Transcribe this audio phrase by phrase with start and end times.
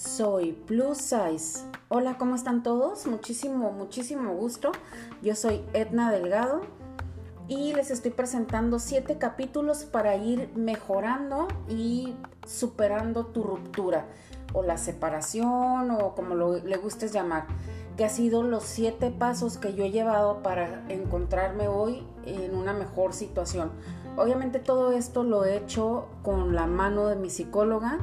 [0.00, 1.66] soy Plus Size.
[1.88, 3.06] Hola, ¿cómo están todos?
[3.06, 4.72] Muchísimo, muchísimo gusto.
[5.20, 6.62] Yo soy Edna Delgado
[7.48, 12.14] y les estoy presentando siete capítulos para ir mejorando y
[12.46, 14.06] superando tu ruptura
[14.54, 17.46] o la separación o como le gustes llamar,
[17.98, 22.72] que ha sido los siete pasos que yo he llevado para encontrarme hoy en una
[22.72, 23.70] mejor situación.
[24.16, 27.98] Obviamente todo esto lo he hecho con la mano de mi psicóloga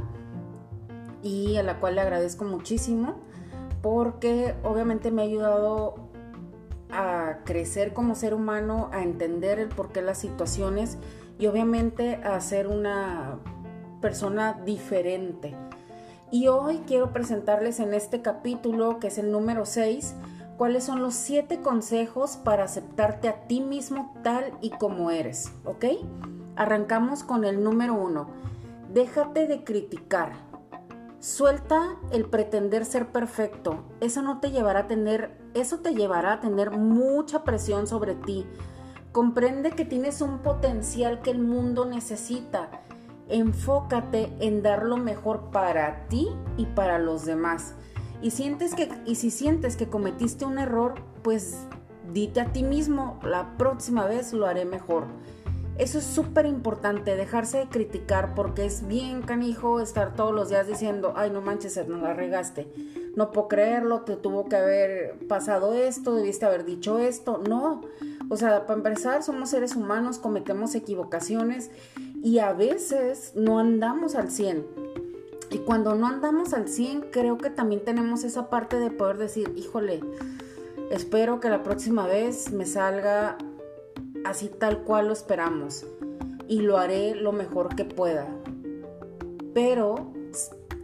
[1.23, 3.15] y a la cual le agradezco muchísimo
[3.81, 5.95] porque obviamente me ha ayudado
[6.91, 10.97] a crecer como ser humano, a entender el porqué las situaciones
[11.37, 13.39] y obviamente a ser una
[14.01, 15.55] persona diferente.
[16.31, 20.15] Y hoy quiero presentarles en este capítulo, que es el número 6,
[20.57, 25.85] cuáles son los 7 consejos para aceptarte a ti mismo tal y como eres, ¿ok?
[26.55, 28.27] Arrancamos con el número 1.
[28.93, 30.33] Déjate de criticar.
[31.19, 33.85] Suelta el pretender ser perfecto.
[34.01, 38.45] Eso no te llevará a tener, eso te llevará a tener mucha presión sobre ti.
[39.11, 42.69] Comprende que tienes un potencial que el mundo necesita.
[43.29, 47.73] Enfócate en dar lo mejor para ti y para los demás.
[48.21, 51.67] Y sientes que y si sientes que cometiste un error, pues
[52.13, 55.07] dite a ti mismo, la próxima vez lo haré mejor.
[55.77, 60.67] Eso es súper importante, dejarse de criticar porque es bien canijo estar todos los días
[60.67, 62.67] diciendo, ay no manches, no la regaste,
[63.15, 67.81] no puedo creerlo, te tuvo que haber pasado esto, debiste haber dicho esto, no.
[68.29, 71.69] O sea, para empezar, somos seres humanos, cometemos equivocaciones
[72.23, 74.65] y a veces no andamos al 100.
[75.51, 79.53] Y cuando no andamos al 100, creo que también tenemos esa parte de poder decir,
[79.55, 80.01] híjole,
[80.91, 83.37] espero que la próxima vez me salga
[84.29, 85.85] así tal cual lo esperamos
[86.47, 88.27] y lo haré lo mejor que pueda.
[89.53, 90.13] Pero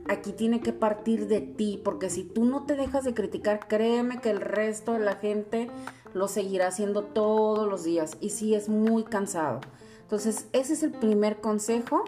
[0.07, 4.19] aquí tiene que partir de ti, porque si tú no te dejas de criticar, créeme
[4.19, 5.69] que el resto de la gente
[6.13, 9.61] lo seguirá haciendo todos los días y sí es muy cansado.
[10.01, 12.03] Entonces, ese es el primer consejo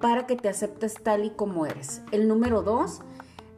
[0.00, 2.02] para que te aceptes tal y como eres.
[2.10, 3.00] El número dos,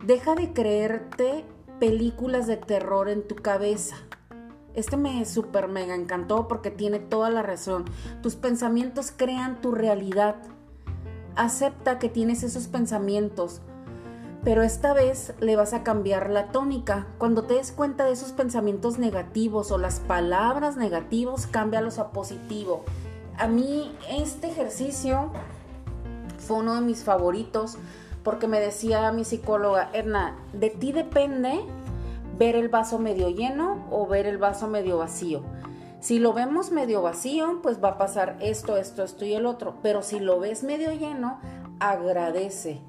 [0.04, 1.44] deja de creerte
[1.78, 3.96] películas de terror en tu cabeza.
[4.74, 7.84] Este me super mega encantó porque tiene toda la razón.
[8.22, 10.36] Tus pensamientos crean tu realidad.
[11.36, 13.60] Acepta que tienes esos pensamientos,
[14.44, 17.06] pero esta vez le vas a cambiar la tónica.
[17.18, 22.84] Cuando te des cuenta de esos pensamientos negativos o las palabras negativos, cámbialos a positivo.
[23.36, 25.30] A mí este ejercicio
[26.38, 27.78] fue uno de mis favoritos
[28.22, 31.60] porque me decía mi psicóloga, Erna, de ti depende
[32.38, 35.42] ver el vaso medio lleno o ver el vaso medio vacío.
[36.00, 39.74] Si lo vemos medio vacío, pues va a pasar esto, esto, esto y el otro.
[39.82, 41.40] Pero si lo ves medio lleno,
[41.80, 42.80] agradece,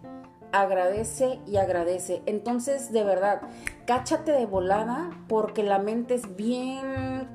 [0.51, 2.21] agradece y agradece.
[2.27, 3.41] Entonces, de verdad,
[3.85, 7.27] cáchate de volada porque la mente es bien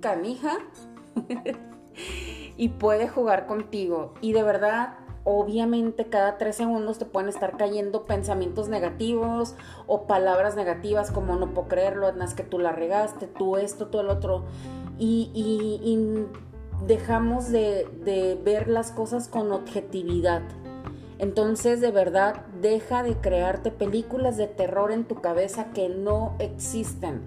[0.00, 0.56] canija
[2.56, 4.14] y puede jugar contigo.
[4.22, 4.94] Y de verdad,
[5.24, 9.54] obviamente cada tres segundos te pueden estar cayendo pensamientos negativos
[9.86, 14.00] o palabras negativas como no puedo creerlo, es que tú la regaste, tú esto, tú
[14.00, 14.44] el otro.
[14.98, 16.26] Y,
[16.86, 20.40] dejamos de, de ver las cosas con objetividad.
[21.18, 27.20] Entonces, de verdad, deja de crearte películas de terror en tu cabeza que no existen.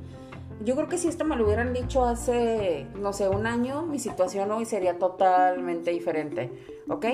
[0.66, 4.00] Yo creo que si esto me lo hubieran dicho hace, no sé, un año, mi
[4.00, 6.52] situación hoy sería totalmente diferente.
[6.90, 7.06] ¿Ok?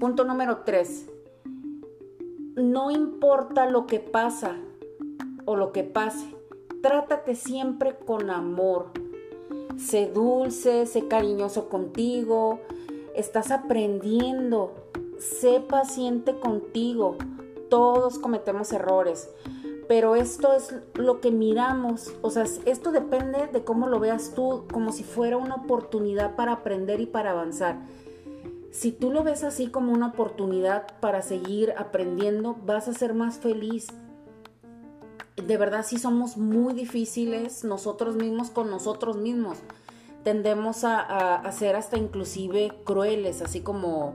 [0.00, 1.06] Punto número 3.
[2.56, 4.56] No importa lo que pasa
[5.46, 6.26] o lo que pase,
[6.82, 8.90] trátate siempre con amor.
[9.78, 12.60] Sé dulce, sé cariñoso contigo,
[13.14, 14.74] estás aprendiendo,
[15.18, 17.16] sé paciente contigo.
[17.70, 19.30] Todos cometemos errores,
[19.88, 24.64] pero esto es lo que miramos, o sea, esto depende de cómo lo veas tú,
[24.70, 27.78] como si fuera una oportunidad para aprender y para avanzar.
[28.76, 33.38] Si tú lo ves así como una oportunidad para seguir aprendiendo, vas a ser más
[33.38, 33.86] feliz.
[35.42, 39.56] De verdad, sí somos muy difíciles nosotros mismos con nosotros mismos.
[40.24, 44.12] Tendemos a, ser hasta inclusive crueles, así como,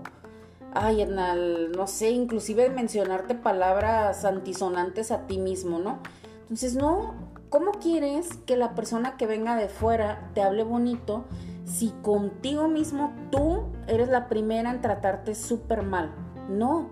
[0.76, 5.98] ay, no sé, inclusive mencionarte palabras antisonantes a ti mismo, ¿no?
[6.44, 7.16] Entonces, no,
[7.50, 11.26] ¿cómo quieres que la persona que venga de fuera te hable bonito
[11.66, 16.12] si contigo mismo tú eres la primera en tratarte súper mal.
[16.50, 16.90] No,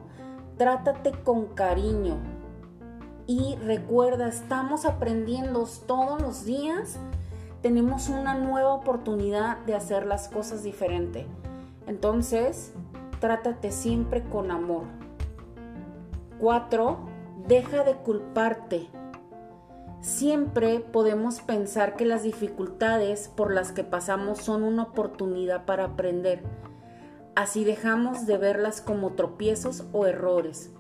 [0.58, 2.18] trátate con cariño.
[3.26, 6.98] Y recuerda, estamos aprendiendo todos los días.
[7.62, 11.28] Tenemos una nueva oportunidad de hacer las cosas diferente.
[11.88, 12.74] Entonces,
[13.20, 14.84] trátate siempre con amor.
[16.40, 17.00] Cuatro,
[17.48, 18.88] deja de culparte.
[20.02, 26.42] Siempre podemos pensar que las dificultades por las que pasamos son una oportunidad para aprender.
[27.36, 30.72] Así dejamos de verlas como tropiezos o errores.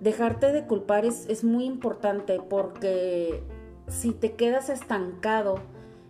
[0.00, 3.44] Dejarte de culpar es, muy importante porque
[3.86, 5.60] si te quedas estancado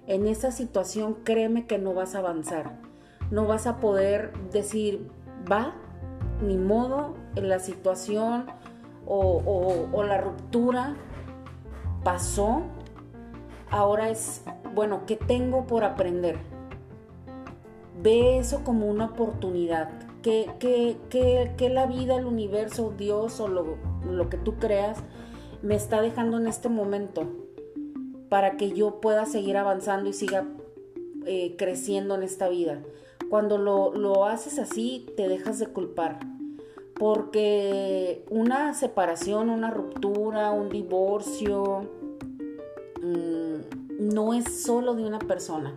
[0.07, 2.79] en esa situación, créeme que no vas a avanzar.
[3.31, 5.11] No vas a poder decir,
[5.51, 5.75] va,
[6.41, 8.47] ni modo, en la situación
[9.05, 10.97] o la ruptura
[12.03, 12.63] pasó,
[13.71, 14.43] ahora es,
[14.75, 16.39] bueno, ¿qué tengo por aprender?
[18.03, 19.91] Ve eso como una oportunidad,
[20.23, 23.77] que, que, la vida, el universo, Dios o lo,
[24.09, 24.99] lo que tú creas
[25.63, 27.27] me está dejando en este momento
[28.29, 30.47] para que yo pueda seguir avanzando y siga
[31.27, 32.83] eh, creciendo en esta vida.
[33.31, 36.19] Cuando lo, lo, haces así, te dejas de culpar.
[36.99, 41.89] Porque una separación, una ruptura, un divorcio,
[43.03, 45.75] mm, no es solo de una persona.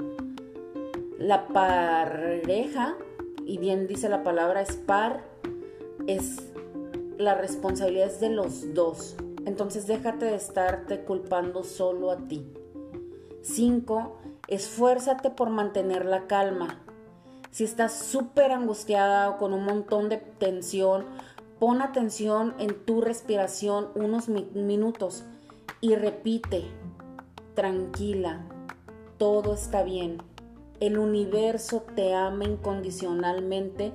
[1.17, 2.95] La pareja,
[3.45, 5.23] y bien dice la palabra, es par,
[6.07, 6.41] es
[7.17, 9.15] la responsabilidad es de los dos.
[9.45, 12.45] Entonces déjate de estarte culpando solo a ti.
[13.41, 14.17] 5.
[14.47, 16.84] Esfuérzate por mantener la calma.
[17.55, 21.05] Si estás súper angustiada o con un montón de tensión,
[21.57, 25.23] pon atención en tu respiración unos minutos
[25.79, 26.65] y repite,
[27.53, 28.41] tranquila,
[29.17, 30.17] todo está bien.
[30.81, 33.93] El universo te ama incondicionalmente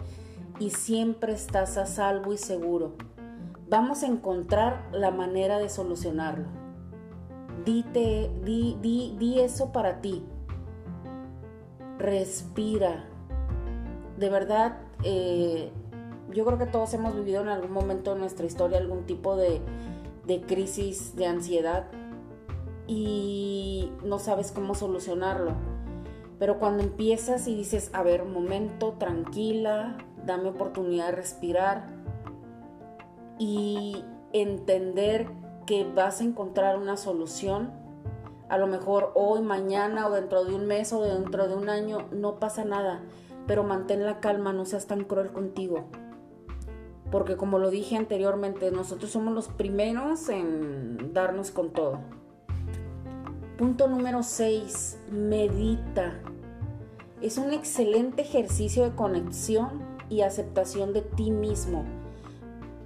[0.59, 2.95] y siempre estás a salvo y seguro.
[3.69, 6.47] Vamos a encontrar la manera de solucionarlo.
[7.67, 10.25] Dite, di, di, di eso para ti.
[11.99, 13.10] Respira,
[14.21, 15.73] de verdad, eh,
[16.31, 19.63] yo creo que todos hemos vivido en algún momento de nuestra historia algún tipo de,
[20.27, 21.87] de crisis de ansiedad
[22.87, 25.53] y no sabes cómo solucionarlo.
[26.39, 29.97] Pero cuando empiezas y dices, a ver, momento, tranquila,
[30.27, 31.87] dame oportunidad de respirar
[33.39, 35.29] y entender
[35.65, 37.73] que vas a encontrar una solución,
[38.51, 42.07] a lo mejor hoy, mañana o dentro de un mes o dentro de un año,
[42.13, 43.01] no pasa nada
[43.51, 45.89] pero mantén la calma, no seas tan cruel contigo.
[47.11, 51.99] Porque como lo dije anteriormente, nosotros somos los primeros en darnos con todo.
[53.59, 56.21] Punto número 6, medita.
[57.21, 61.83] Es un excelente ejercicio de conexión y aceptación de ti mismo.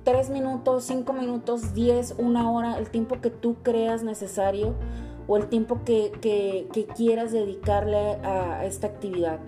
[0.03, 4.73] Tres minutos, cinco minutos, diez, una hora, el tiempo que tú creas necesario
[5.27, 9.41] o el tiempo que, que quieras dedicarle a esta actividad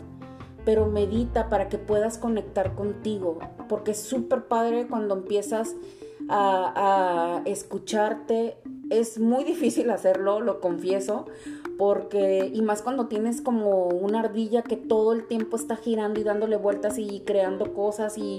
[0.67, 5.77] pero medita para que puedas conectar contigo, porque es súper padre cuando empiezas
[6.29, 8.57] a, escucharte.
[8.91, 11.27] Es muy difícil hacerlo, lo confieso,
[11.79, 16.25] porque, y más cuando tienes como una ardilla que todo el tiempo está girando y
[16.25, 18.39] dándole vueltas y creando cosas y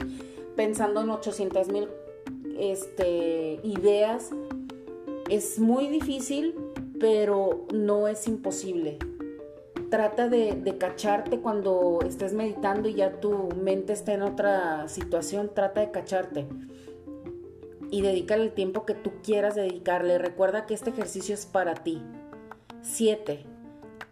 [0.57, 1.87] pensando en 800 mil
[2.59, 4.31] este, ideas,
[5.29, 6.55] es muy difícil,
[6.99, 8.99] pero no es imposible
[9.89, 15.81] trata de, cacharte cuando estés meditando y ya tu mente está en otra situación, trata
[15.81, 16.47] de cacharte
[17.89, 20.17] y dedícale el tiempo que tú quieras dedicarle.
[20.17, 22.01] Recuerda que este ejercicio es para ti.
[22.81, 23.45] 7.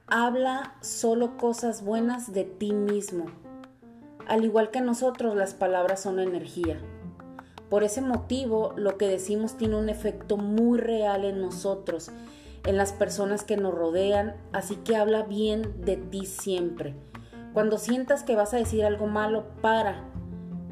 [0.08, 3.26] Habla solo cosas buenas de ti mismo.
[4.28, 6.80] Al igual que nosotros, las palabras son energía.
[7.70, 12.12] Por ese motivo, lo que decimos tiene un efecto muy real en nosotros
[12.66, 16.96] en las personas que nos rodean, así que habla bien de ti siempre.
[17.54, 20.04] Cuando sientas que vas a decir algo malo, para.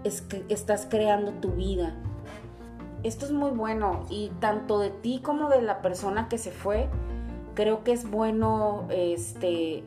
[0.04, 1.96] Es que estás creando tu vida.
[3.04, 6.90] Esto es muy bueno y tanto de ti como de la persona que se fue,
[7.54, 9.84] creo que es bueno este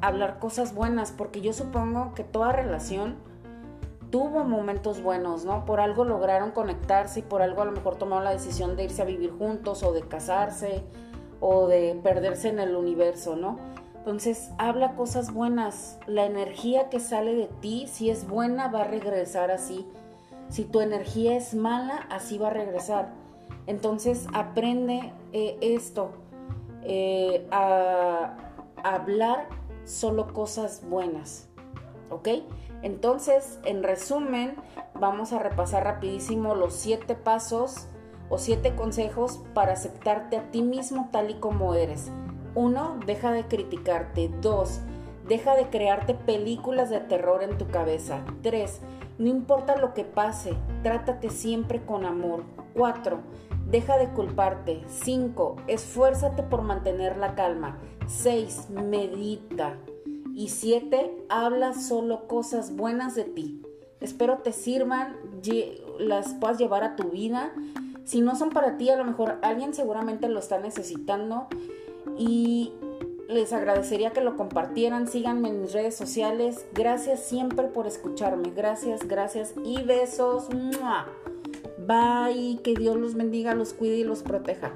[0.00, 3.16] hablar cosas buenas porque yo supongo que toda relación
[4.10, 5.64] tuvo momentos buenos, ¿no?
[5.64, 9.02] Por algo lograron conectarse y por algo a lo mejor tomaron la decisión de irse
[9.02, 10.84] a vivir juntos o de casarse
[11.42, 13.58] o de perderse en el universo, ¿no?
[13.96, 15.98] Entonces, habla cosas buenas.
[16.06, 19.86] La energía que sale de ti, si es buena, va a regresar así.
[20.48, 23.12] Si tu energía es mala, así va a regresar.
[23.66, 26.12] Entonces, aprende eh, esto,
[26.82, 28.36] eh, a,
[28.84, 29.48] hablar
[29.84, 31.48] solo cosas buenas.
[32.10, 32.28] ¿Ok?
[32.82, 34.56] Entonces, en resumen,
[34.94, 37.88] vamos a repasar rapidísimo los siete pasos
[38.32, 42.10] o siete consejos para aceptarte a ti mismo tal y como eres.
[42.54, 43.00] 1.
[43.04, 44.30] Deja de criticarte.
[44.40, 44.80] 2.
[45.28, 48.24] Deja de crearte películas de terror en tu cabeza.
[48.42, 48.80] 3.
[49.18, 52.44] No importa lo que pase, trátate siempre con amor.
[52.72, 53.20] 4.
[53.66, 54.82] deja de culparte.
[54.88, 55.56] 5.
[55.66, 57.80] Esfuérzate por mantener la calma.
[58.06, 58.70] 6.
[58.70, 59.76] Medita.
[60.34, 61.26] Y 7.
[61.28, 63.60] Habla solo cosas buenas de ti.
[64.00, 65.16] Espero te sirvan,
[66.00, 67.52] las puedas llevar a tu vida.
[68.04, 71.46] Si no son para ti, a lo mejor alguien seguramente lo está necesitando.
[72.18, 72.72] Y
[73.28, 75.08] les agradecería que lo compartieran.
[75.08, 76.66] Síganme en mis redes sociales.
[76.74, 78.50] Gracias siempre por escucharme.
[78.54, 80.48] Gracias, gracias y besos.
[81.86, 82.60] Bye.
[82.62, 84.72] Que Dios los bendiga, los cuide y los proteja.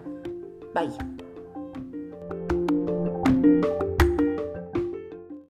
[0.74, 1.15] Bye.